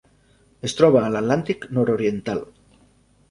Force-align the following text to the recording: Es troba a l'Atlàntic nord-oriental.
Es 0.69 0.73
troba 0.77 1.01
a 1.09 1.11
l'Atlàntic 1.15 1.67
nord-oriental. 1.79 2.41